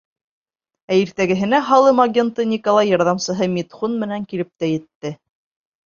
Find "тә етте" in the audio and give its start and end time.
4.61-5.19